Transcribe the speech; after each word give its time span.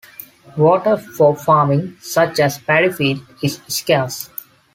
Water 0.57 0.97
for 0.97 1.35
farming, 1.35 1.95
such 2.01 2.39
as 2.39 2.57
paddy 2.57 2.89
fields, 2.89 3.21
is 3.43 3.61
scarce. 3.67 4.31